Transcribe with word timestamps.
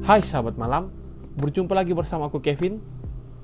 Hai 0.00 0.24
sahabat 0.24 0.56
malam, 0.56 0.88
berjumpa 1.36 1.76
lagi 1.76 1.92
bersama 1.92 2.32
aku 2.32 2.40
Kevin. 2.40 2.80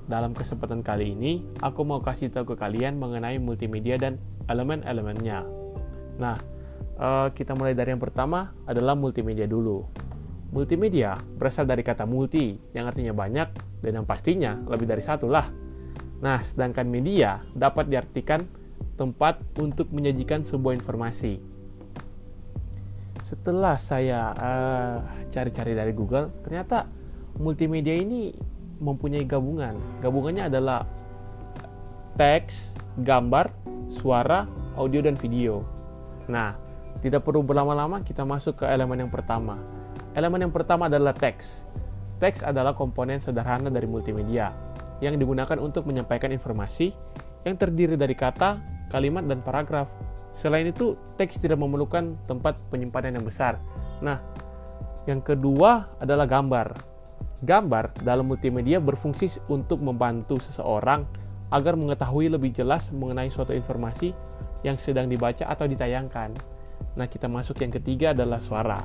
Dalam 0.09 0.33
kesempatan 0.33 0.81
kali 0.81 1.13
ini, 1.13 1.45
aku 1.61 1.85
mau 1.85 2.01
kasih 2.01 2.33
tahu 2.33 2.53
ke 2.53 2.55
kalian 2.57 2.97
mengenai 2.97 3.37
multimedia 3.37 3.93
dan 4.01 4.17
elemen-elemennya. 4.49 5.45
Nah, 6.17 6.33
uh, 6.97 7.29
kita 7.29 7.53
mulai 7.53 7.77
dari 7.77 7.93
yang 7.93 8.01
pertama 8.01 8.57
adalah 8.65 8.97
multimedia 8.97 9.45
dulu. 9.45 9.85
Multimedia 10.49 11.13
berasal 11.37 11.69
dari 11.69 11.85
kata 11.85 12.09
multi, 12.09 12.57
yang 12.73 12.89
artinya 12.89 13.13
banyak, 13.13 13.53
dan 13.85 13.91
yang 14.01 14.09
pastinya 14.09 14.57
lebih 14.65 14.89
dari 14.89 15.05
satu 15.05 15.29
lah. 15.29 15.53
Nah, 16.25 16.41
sedangkan 16.41 16.89
media 16.89 17.37
dapat 17.53 17.85
diartikan 17.85 18.41
tempat 18.97 19.45
untuk 19.61 19.93
menyajikan 19.93 20.41
sebuah 20.41 20.73
informasi. 20.73 21.37
Setelah 23.27 23.75
saya 23.75 24.31
uh, 24.39 24.97
cari-cari 25.35 25.75
dari 25.75 25.91
Google, 25.91 26.31
ternyata 26.47 26.87
multimedia 27.35 27.91
ini 27.99 28.31
mempunyai 28.79 29.27
gabungan. 29.27 29.75
Gabungannya 29.99 30.47
adalah 30.47 30.87
teks, 32.15 32.71
gambar, 33.03 33.51
suara, 33.99 34.47
audio, 34.79 35.03
dan 35.03 35.19
video. 35.19 35.59
Nah, 36.31 36.55
tidak 37.03 37.27
perlu 37.27 37.43
berlama-lama, 37.43 37.99
kita 37.99 38.23
masuk 38.23 38.63
ke 38.63 38.65
elemen 38.65 39.03
yang 39.03 39.11
pertama. 39.11 39.59
Elemen 40.15 40.47
yang 40.47 40.53
pertama 40.55 40.87
adalah 40.87 41.11
teks. 41.11 41.67
Teks 42.23 42.47
adalah 42.47 42.79
komponen 42.79 43.19
sederhana 43.19 43.67
dari 43.67 43.91
multimedia 43.91 44.55
yang 45.03 45.19
digunakan 45.19 45.59
untuk 45.59 45.83
menyampaikan 45.83 46.31
informasi 46.31 46.95
yang 47.43 47.59
terdiri 47.59 47.99
dari 47.99 48.15
kata, 48.15 48.57
kalimat, 48.87 49.27
dan 49.27 49.43
paragraf. 49.43 49.91
Selain 50.37 50.69
itu, 50.69 50.93
teks 51.17 51.41
tidak 51.41 51.57
memerlukan 51.57 52.13
tempat 52.29 52.57
penyimpanan 52.69 53.17
yang 53.17 53.25
besar. 53.25 53.57
Nah, 54.05 54.21
yang 55.09 55.23
kedua 55.25 55.97
adalah 55.97 56.29
gambar. 56.29 56.77
Gambar 57.41 58.05
dalam 58.05 58.29
multimedia 58.29 58.77
berfungsi 58.77 59.33
untuk 59.49 59.81
membantu 59.81 60.37
seseorang 60.41 61.05
agar 61.49 61.79
mengetahui 61.79 62.27
lebih 62.33 62.53
jelas 62.53 62.85
mengenai 62.91 63.31
suatu 63.31 63.55
informasi 63.55 64.11
yang 64.61 64.75
sedang 64.77 65.07
dibaca 65.07 65.47
atau 65.47 65.65
ditayangkan. 65.65 66.33
Nah, 66.97 67.07
kita 67.09 67.25
masuk 67.29 67.61
yang 67.61 67.73
ketiga 67.73 68.13
adalah 68.13 68.41
suara. 68.41 68.81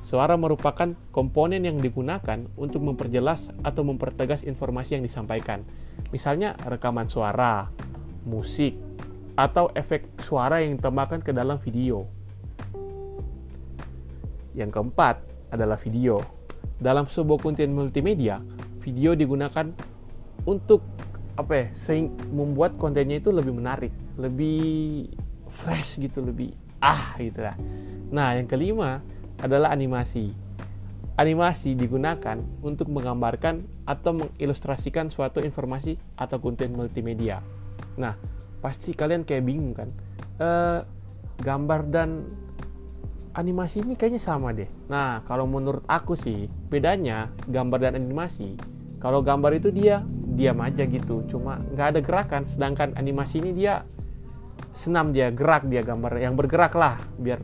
Suara 0.00 0.34
merupakan 0.34 0.96
komponen 1.12 1.62
yang 1.62 1.76
digunakan 1.76 2.40
untuk 2.56 2.80
memperjelas 2.82 3.52
atau 3.60 3.84
mempertegas 3.84 4.42
informasi 4.42 4.96
yang 4.96 5.04
disampaikan. 5.04 5.62
Misalnya 6.08 6.56
rekaman 6.66 7.06
suara, 7.12 7.68
musik, 8.24 8.74
atau 9.40 9.72
efek 9.72 10.04
suara 10.28 10.60
yang 10.60 10.76
ditambahkan 10.76 11.24
ke 11.24 11.32
dalam 11.32 11.56
video. 11.64 12.04
Yang 14.52 14.76
keempat 14.76 15.16
adalah 15.48 15.80
video. 15.80 16.20
Dalam 16.76 17.08
sebuah 17.08 17.40
konten 17.40 17.72
multimedia, 17.72 18.44
video 18.84 19.16
digunakan 19.16 19.72
untuk 20.44 20.84
apa 21.40 21.52
ya, 21.56 21.66
sehing, 21.88 22.12
membuat 22.36 22.76
kontennya 22.76 23.16
itu 23.16 23.32
lebih 23.32 23.56
menarik, 23.56 23.92
lebih 24.20 25.08
fresh 25.64 25.96
gitu, 25.96 26.20
lebih 26.20 26.52
ah 26.84 27.16
gitu 27.16 27.40
lah. 27.40 27.56
Nah, 28.12 28.36
yang 28.36 28.44
kelima 28.44 29.00
adalah 29.40 29.72
animasi. 29.72 30.36
Animasi 31.16 31.76
digunakan 31.76 32.36
untuk 32.60 32.92
menggambarkan 32.92 33.64
atau 33.88 34.20
mengilustrasikan 34.20 35.08
suatu 35.08 35.40
informasi 35.40 35.96
atau 36.16 36.36
konten 36.40 36.72
multimedia. 36.76 37.40
Nah, 38.00 38.16
pasti 38.60 38.92
kalian 38.94 39.24
kayak 39.24 39.44
bingung 39.44 39.72
kan? 39.76 39.88
E, 40.40 40.48
gambar 41.40 41.80
dan 41.88 42.28
animasi 43.36 43.82
ini 43.82 43.96
kayaknya 43.96 44.22
sama 44.22 44.52
deh. 44.52 44.68
Nah, 44.92 45.24
kalau 45.24 45.48
menurut 45.48 45.84
aku 45.88 46.16
sih, 46.16 46.46
bedanya 46.68 47.32
gambar 47.48 47.90
dan 47.90 47.94
animasi. 47.96 48.54
Kalau 49.00 49.24
gambar 49.24 49.56
itu 49.56 49.72
dia 49.72 50.04
diam 50.36 50.60
aja 50.60 50.84
gitu, 50.84 51.24
cuma 51.28 51.58
nggak 51.72 51.88
ada 51.96 52.00
gerakan. 52.04 52.42
Sedangkan 52.44 52.92
animasi 53.00 53.40
ini 53.40 53.56
dia 53.56 53.80
senam 54.74 55.12
dia 55.12 55.28
gerak 55.28 55.66
dia 55.68 55.84
gambar 55.84 56.16
yang 56.20 56.34
bergerak 56.38 56.72
lah 56.72 56.96
biar 57.20 57.40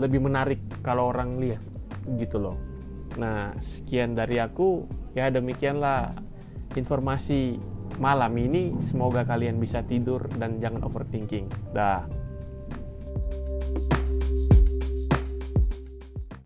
lebih 0.00 0.20
menarik 0.24 0.60
kalau 0.84 1.12
orang 1.12 1.40
lihat 1.40 1.62
gitu 2.20 2.36
loh 2.36 2.56
nah 3.16 3.52
sekian 3.60 4.16
dari 4.16 4.40
aku 4.40 4.88
ya 5.12 5.28
demikianlah 5.28 6.16
informasi 6.76 7.60
malam 7.98 8.32
ini 8.38 8.72
semoga 8.88 9.26
kalian 9.26 9.58
bisa 9.58 9.82
tidur 9.84 10.24
dan 10.38 10.62
jangan 10.62 10.86
overthinking. 10.86 11.50
Dah 11.74 12.21